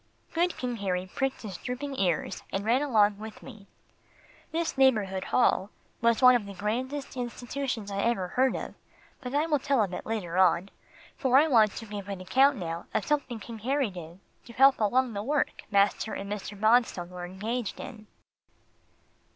Good 0.33 0.57
King 0.57 0.77
Harry 0.77 1.05
pricked 1.13 1.43
his 1.43 1.57
drooping 1.57 1.95
ears, 1.99 2.41
and 2.51 2.65
ran 2.65 2.81
along 2.81 3.19
with 3.19 3.43
me. 3.43 3.67
This 4.51 4.75
Neighbourhood 4.75 5.25
Hall 5.25 5.69
was 6.01 6.23
one 6.23 6.33
of 6.33 6.47
the 6.47 6.55
grandest 6.55 7.15
institutions 7.15 7.91
I 7.91 8.01
ever 8.01 8.29
heard 8.29 8.55
of, 8.55 8.73
but 9.19 9.35
I 9.35 9.45
will 9.45 9.59
tell 9.59 9.83
of 9.83 9.93
it 9.93 10.07
later 10.07 10.39
on, 10.39 10.71
for 11.17 11.37
I 11.37 11.47
want 11.47 11.73
to 11.73 11.85
give 11.85 12.09
an 12.09 12.19
account 12.19 12.57
now 12.57 12.87
of 12.95 13.05
something 13.05 13.39
King 13.39 13.59
Harry 13.59 13.91
did 13.91 14.19
to 14.45 14.53
help 14.53 14.79
along 14.79 15.13
the 15.13 15.21
work 15.21 15.61
master 15.69 16.15
and 16.15 16.31
Mr. 16.31 16.59
Bonstone 16.59 17.09
were 17.09 17.23
engaged 17.25 17.79
in. 17.79 18.07